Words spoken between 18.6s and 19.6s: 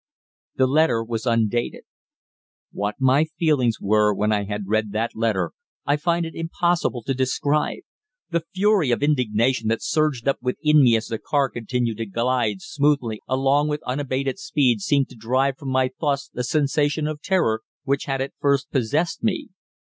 possessed me.